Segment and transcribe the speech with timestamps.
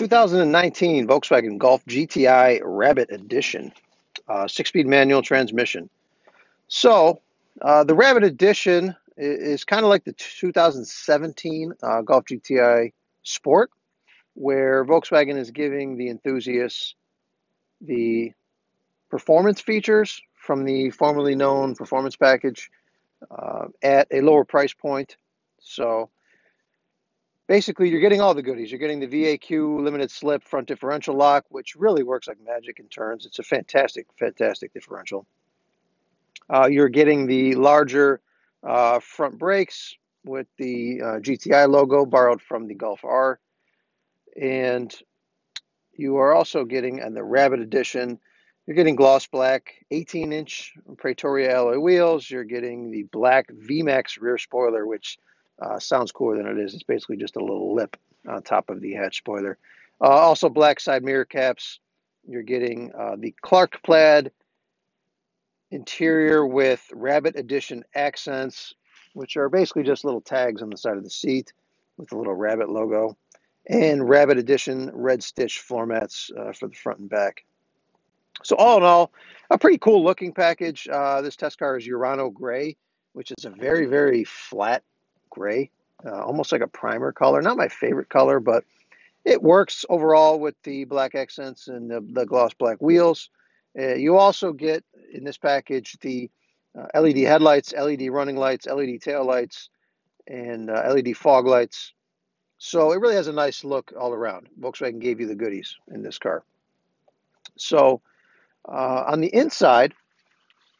[0.00, 3.70] 2019 Volkswagen Golf GTI Rabbit Edition,
[4.28, 5.90] uh, six-speed manual transmission.
[6.68, 7.20] So
[7.60, 12.94] uh, the Rabbit Edition is, is kind of like the 2017 uh, Golf GTI
[13.24, 13.72] Sport,
[14.32, 16.94] where Volkswagen is giving the enthusiasts
[17.82, 18.32] the
[19.10, 22.70] performance features from the formerly known performance package
[23.30, 25.18] uh, at a lower price point.
[25.60, 26.08] So
[27.50, 28.70] basically you're getting all the goodies.
[28.70, 32.86] You're getting the VAQ limited slip front differential lock, which really works like magic in
[32.86, 33.26] turns.
[33.26, 35.26] It's a fantastic, fantastic differential.
[36.48, 38.20] Uh, you're getting the larger
[38.62, 43.40] uh, front brakes with the uh, GTI logo borrowed from the Golf R.
[44.40, 44.94] And
[45.92, 48.20] you are also getting, and the Rabbit Edition,
[48.64, 52.30] you're getting gloss black 18 inch Pretoria alloy wheels.
[52.30, 55.18] You're getting the black VMAX rear spoiler, which
[55.60, 56.74] uh, sounds cooler than it is.
[56.74, 57.96] It's basically just a little lip
[58.28, 59.58] on top of the hatch spoiler.
[60.00, 61.78] Uh, also, black side mirror caps.
[62.26, 64.30] You're getting uh, the Clark plaid
[65.70, 68.74] interior with Rabbit Edition accents,
[69.14, 71.52] which are basically just little tags on the side of the seat
[71.96, 73.16] with the little Rabbit logo,
[73.68, 77.44] and Rabbit Edition red stitch floor mats uh, for the front and back.
[78.42, 79.12] So, all in all,
[79.50, 80.88] a pretty cool looking package.
[80.90, 82.76] Uh, this test car is Urano Gray,
[83.12, 84.82] which is a very, very flat
[85.30, 85.70] gray,
[86.04, 87.42] uh, almost like a primer color.
[87.42, 88.64] Not my favorite color, but
[89.24, 93.30] it works overall with the black accents and the, the gloss black wheels.
[93.78, 96.30] Uh, you also get in this package the
[96.78, 99.68] uh, LED headlights, LED running lights, LED tail lights,
[100.26, 101.92] and uh, LED fog lights.
[102.58, 104.48] So it really has a nice look all around.
[104.60, 106.44] Volkswagen gave you the goodies in this car.
[107.56, 108.02] So
[108.68, 109.94] uh, on the inside,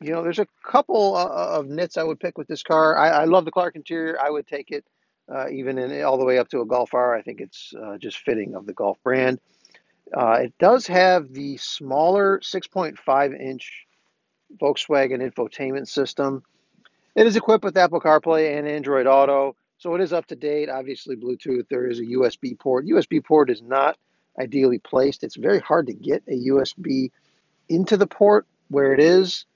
[0.00, 2.96] you know, there's a couple uh, of nits I would pick with this car.
[2.98, 4.18] I, I love the Clark interior.
[4.20, 4.84] I would take it
[5.32, 7.14] uh, even in all the way up to a Golf R.
[7.14, 9.40] I think it's uh, just fitting of the Golf brand.
[10.16, 13.86] Uh, it does have the smaller 6.5 inch
[14.60, 16.42] Volkswagen infotainment system.
[17.14, 20.68] It is equipped with Apple CarPlay and Android Auto, so it is up to date.
[20.68, 21.66] Obviously, Bluetooth.
[21.68, 22.86] There is a USB port.
[22.86, 23.96] USB port is not
[24.38, 25.24] ideally placed.
[25.24, 27.10] It's very hard to get a USB
[27.68, 29.46] into the port where it is.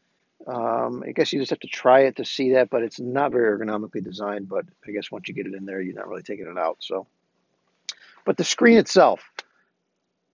[0.47, 3.33] Um, I guess you just have to try it to see that, but it's not
[3.33, 4.49] very ergonomically designed.
[4.49, 6.79] But I guess once you get it in there, you're not really taking it out.
[6.81, 7.07] So,
[8.25, 9.23] but the screen itself,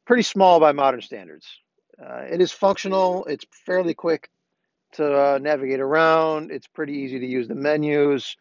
[0.04, 1.46] pretty small by modern standards.
[2.00, 3.24] Uh, it is functional.
[3.24, 4.30] It's fairly quick
[4.92, 6.50] to uh, navigate around.
[6.50, 8.36] It's pretty easy to use the menus.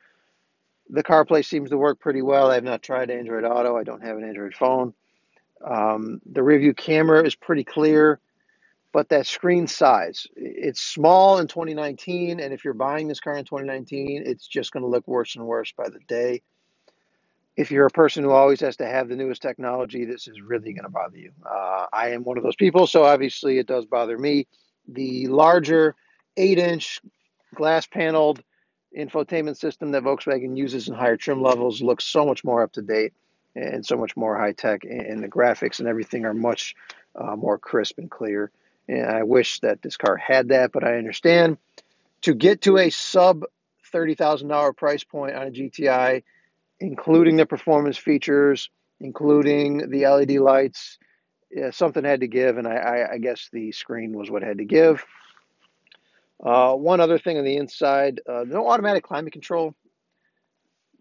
[0.89, 2.51] The CarPlay seems to work pretty well.
[2.51, 3.75] I have not tried Android Auto.
[3.75, 4.93] I don't have an Android phone.
[5.65, 8.19] Um, the view camera is pretty clear
[8.95, 13.43] but that screen size it's small in 2019 and if you're buying this car in
[13.43, 16.41] 2019 it's just going to look worse and worse by the day.
[17.57, 20.71] If you're a person who always has to have the newest technology this is really
[20.71, 21.33] going to bother you.
[21.45, 24.47] Uh, i am one of those people so obviously it does bother me.
[24.87, 25.93] The larger
[26.37, 27.01] 8 inch
[27.53, 28.41] glass paneled
[28.97, 32.81] infotainment system that volkswagen uses in higher trim levels looks so much more up to
[32.81, 33.11] date
[33.55, 36.75] and so much more high tech and the graphics and everything are much
[37.17, 38.53] uh, more crisp and clear
[38.87, 41.57] and I wish that this car had that, but I understand.
[42.23, 43.43] To get to a sub
[43.93, 46.23] $30,000 price point on a GTI,
[46.79, 48.69] including the performance features,
[48.99, 50.97] including the LED lights,
[51.51, 54.57] yeah, something had to give, and I, I, I, guess the screen was what had
[54.57, 55.05] to give.
[56.43, 59.73] Uh, one other thing on the inside uh, no automatic climate control.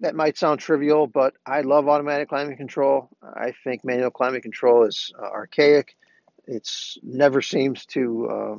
[0.00, 3.08] That might sound trivial, but I love automatic climate control.
[3.22, 5.96] I think manual climate control is uh, archaic.
[6.46, 8.56] It's never seems to uh,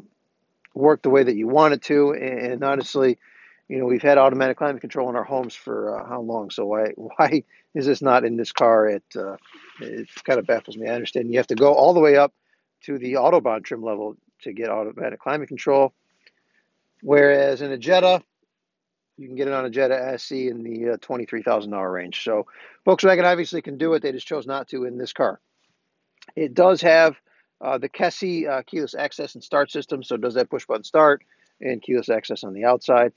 [0.73, 2.13] work the way that you want it to.
[2.13, 3.17] And honestly,
[3.67, 6.51] you know, we've had automatic climate control in our homes for uh, how long?
[6.51, 7.43] So why why
[7.73, 8.87] is this not in this car?
[8.87, 9.37] It uh,
[9.81, 10.87] it kind of baffles me.
[10.87, 12.33] I understand you have to go all the way up
[12.81, 15.93] to the autobahn trim level to get automatic climate control,
[17.01, 18.21] whereas in a Jetta,
[19.17, 22.23] you can get it on a Jetta SE in the uh, twenty-three thousand dollar range.
[22.23, 22.45] So
[22.85, 24.03] Volkswagen obviously can do it.
[24.03, 25.39] They just chose not to in this car.
[26.35, 27.15] It does have
[27.61, 31.23] uh, the KESSY uh, keyless access and start system, so does that push button start
[31.61, 33.13] and keyless access on the outside.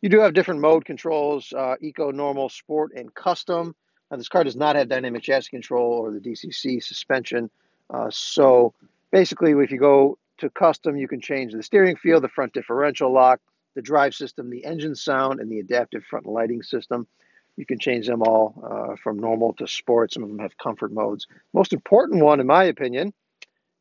[0.00, 3.74] You do have different mode controls, uh, Eco, Normal, Sport, and Custom.
[4.10, 7.50] Now, this car does not have dynamic chassis control or the DCC suspension.
[7.92, 8.74] Uh, so
[9.10, 13.12] basically, if you go to Custom, you can change the steering feel, the front differential
[13.12, 13.40] lock,
[13.74, 17.06] the drive system, the engine sound, and the adaptive front lighting system.
[17.56, 20.12] You can change them all uh, from normal to sport.
[20.12, 21.26] Some of them have comfort modes.
[21.52, 23.12] Most important one, in my opinion,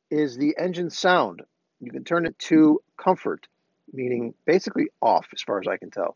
[0.10, 1.42] is the engine sound.
[1.80, 3.48] You can turn it to comfort,
[3.94, 6.16] meaning basically off, as far as I can tell.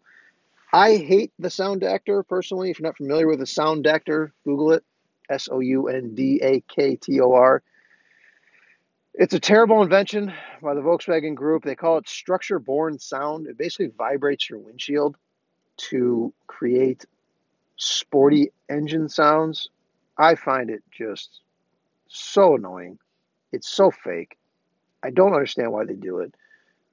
[0.73, 2.71] I hate the Soundaktor personally.
[2.71, 4.83] If you're not familiar with the Soundaktor, Google it.
[5.29, 7.63] S O U N D A K T O R.
[9.13, 11.63] It's a terrible invention by the Volkswagen Group.
[11.63, 13.47] They call it structure borne sound.
[13.47, 15.15] It basically vibrates your windshield
[15.77, 17.05] to create
[17.77, 19.69] sporty engine sounds.
[20.17, 21.41] I find it just
[22.07, 22.97] so annoying.
[23.53, 24.37] It's so fake.
[25.03, 26.33] I don't understand why they do it.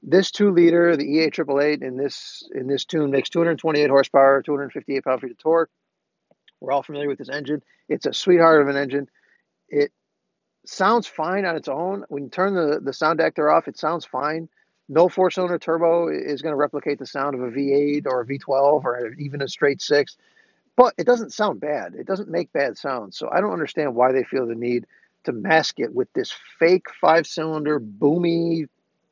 [0.02, 4.42] This two liter, the EA triple eight in this in this tune makes 228 horsepower,
[4.42, 5.70] 258 pound feet of torque.
[6.60, 7.62] We're all familiar with this engine.
[7.88, 9.08] It's a sweetheart of an engine.
[9.68, 9.92] It
[10.66, 12.04] sounds fine on its own.
[12.08, 14.48] When you turn the, the Soundaktor off, it sounds fine.
[14.88, 18.26] No four cylinder turbo is going to replicate the sound of a V8 or a
[18.26, 20.16] V12 or even a straight six,
[20.76, 21.94] but it doesn't sound bad.
[21.94, 23.16] It doesn't make bad sounds.
[23.16, 24.86] So I don't understand why they feel the need
[25.25, 28.67] to mask it with this fake five cylinder, boomy,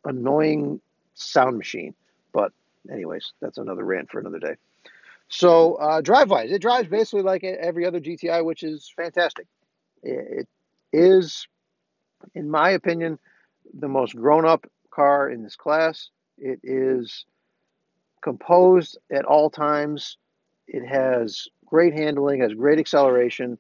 [0.05, 0.81] annoying
[1.15, 1.95] sound machine.
[2.33, 2.53] But,
[2.91, 4.55] anyways, that's another rant for another day.
[5.29, 9.47] So, uh, drive wise, it drives basically like every other GTI, which is fantastic.
[10.03, 10.49] It
[10.93, 11.47] is,
[12.35, 13.19] in my opinion,
[13.79, 16.09] the most grown up car in this class.
[16.39, 17.27] It is
[18.23, 20.17] composed at all times.
[20.67, 23.59] It has great handling, has great acceleration,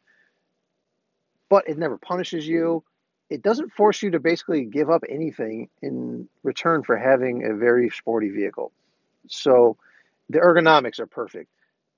[1.49, 2.83] but it never punishes you.
[3.31, 7.91] It doesn't force you to basically give up anything in return for having a very
[7.91, 8.73] sporty vehicle.
[9.29, 9.77] So
[10.31, 11.51] the ergonomics are perfect.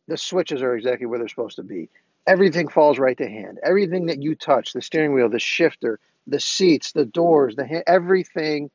[0.08, 1.88] The switches are exactly where they're supposed to be.
[2.26, 3.58] Everything falls right to hand.
[3.62, 7.82] Everything that you touch, the steering wheel, the shifter, the seats, the doors, the ha-
[7.86, 8.70] everything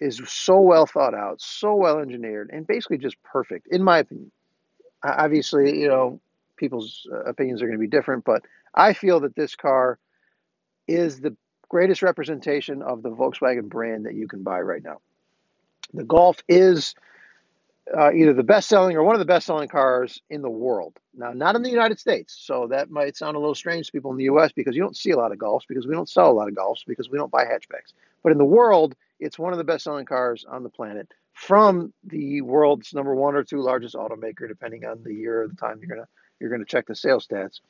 [0.00, 4.30] is so well thought out, so well engineered, and basically just perfect, in my opinion.
[5.04, 6.20] Obviously, you know,
[6.56, 8.42] people's uh, opinions are going to be different, but
[8.74, 9.98] I feel that this car
[10.90, 11.36] is the
[11.68, 15.00] greatest representation of the Volkswagen brand that you can buy right now.
[15.94, 16.94] The Golf is
[17.96, 20.96] uh, either the best selling or one of the best selling cars in the world.
[21.14, 22.36] Now, not in the United States.
[22.40, 24.96] So that might sound a little strange to people in the US because you don't
[24.96, 27.18] see a lot of Golfs because we don't sell a lot of Golfs because we
[27.18, 27.92] don't buy hatchbacks.
[28.22, 31.92] But in the world, it's one of the best selling cars on the planet from
[32.04, 35.80] the world's number one or two largest automaker, depending on the year or the time
[35.80, 36.08] you're gonna
[36.38, 37.60] you're gonna check the sales stats.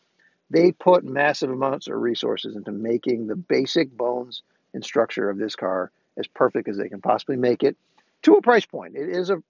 [0.50, 4.42] They put massive amounts of resources into making the basic bones
[4.74, 7.76] and structure of this car as perfect as they can possibly make it
[8.22, 8.96] to a price point.
[8.96, 9.42] It is a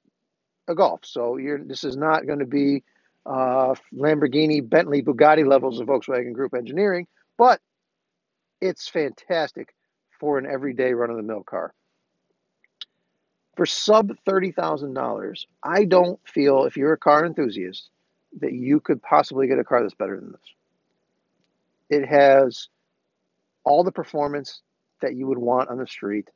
[0.70, 1.00] a Golf.
[1.04, 2.82] So this is not going to be
[3.26, 7.06] uh, Lamborghini, Bentley, Bugatti levels of Volkswagen Group engineering,
[7.36, 7.60] but
[8.60, 9.74] it's fantastic
[10.18, 11.74] for an everyday run of the mill car.
[13.56, 17.90] For sub $30,000, I don't feel, if you're a car enthusiast,
[18.40, 20.40] that you could possibly get a car that's better than this.
[21.90, 22.68] It has
[23.64, 24.62] all the performance
[25.02, 26.28] that you would want on the street.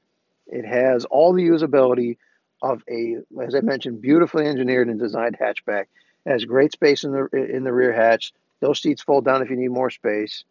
[0.47, 2.19] It has all the usability
[2.63, 5.85] of a, as I mentioned, beautifully engineered and designed hatchback.
[6.27, 8.33] It has great space in the in the rear hatch.
[8.61, 10.45] Those seats fold down if you need more space.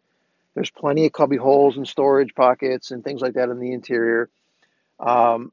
[0.54, 4.30] There's plenty of cubby holes and storage pockets and things like that in the interior.
[5.00, 5.52] Um,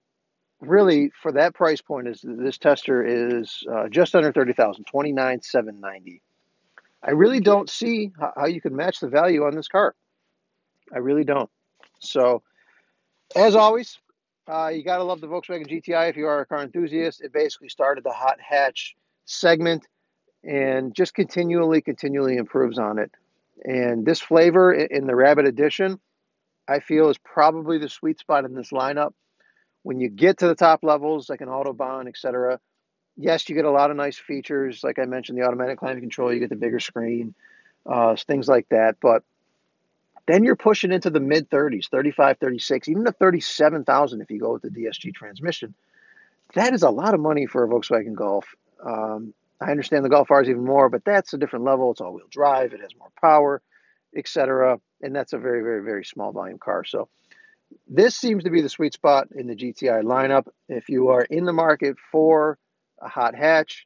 [0.60, 3.04] really, for that price point, is this tester
[3.40, 6.22] is uh, just under thirty thousand, twenty nine seven ninety.
[7.04, 9.96] I really don't see how, you could match the value on this car.
[10.94, 11.50] I really don't.
[12.00, 12.44] So,
[13.36, 13.98] as always,
[14.48, 17.22] uh, you got to love the Volkswagen GTI if you are a car enthusiast.
[17.22, 18.96] It basically started the hot hatch
[19.26, 19.88] segment
[20.44, 23.12] and just continually, continually improves on it.
[23.64, 26.00] And this flavor in the Rabbit Edition,
[26.68, 29.14] I feel, is probably the sweet spot in this lineup.
[29.84, 32.60] When you get to the top levels, like an Autobahn, etc.,
[33.18, 34.84] yes, you get a lot of nice features.
[34.84, 37.34] Like I mentioned, the automatic climate control, you get the bigger screen,
[37.86, 38.98] uh, things like that.
[39.02, 39.24] But
[40.28, 44.54] then you're pushing into the mid 30s, 35, 36, even to 37,000 if you go
[44.54, 45.74] with the DSG transmission.
[46.54, 48.46] That is a lot of money for a Volkswagen Golf.
[48.84, 51.92] Um, I understand the Golf R is even more, but that's a different level.
[51.92, 52.74] It's all-wheel drive.
[52.74, 53.62] It has more power,
[54.16, 54.80] etc.
[55.02, 56.84] And that's a very, very, very small volume car.
[56.84, 57.10] So
[57.88, 60.48] this seems to be the sweet spot in the GTI lineup.
[60.68, 62.58] If you are in the market for
[63.02, 63.86] a hot hatch,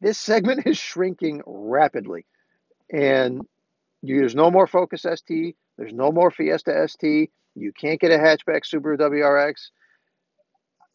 [0.00, 2.26] this segment is shrinking rapidly.
[2.92, 3.42] And
[4.02, 5.56] there's no more Focus ST.
[5.76, 7.30] There's no more Fiesta ST.
[7.54, 9.70] You can't get a hatchback Subaru WRX.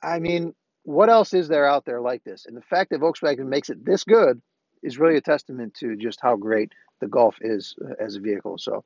[0.02, 0.54] I mean,
[0.84, 2.46] what else is there out there like this?
[2.46, 4.42] And the fact that Volkswagen makes it this good
[4.82, 8.58] is really a testament to just how great the Golf is uh, as a vehicle.
[8.58, 8.84] So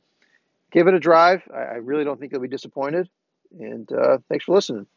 [0.72, 1.44] give it a drive.
[1.54, 3.10] I, really don't think you'll be disappointed.
[3.60, 4.88] And uh, thanks for listening.